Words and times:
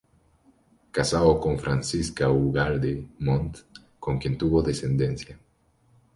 Casado 0.89 1.39
con 1.39 1.59
Francisca 1.59 2.27
Ugalde 2.31 3.07
Montt, 3.19 3.57
con 3.99 4.17
quien 4.17 4.35
tuvo 4.35 4.63
descendencia. 4.63 5.37